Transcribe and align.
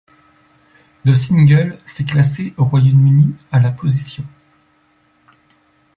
Le 1.05 1.13
single 1.13 1.77
s'est 1.85 2.05
classé 2.05 2.55
au 2.57 2.63
Royaume-Uni 2.65 3.35
à 3.51 3.59
la 3.59 3.69
position. 3.69 4.25